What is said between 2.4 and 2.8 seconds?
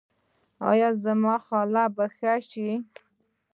شي؟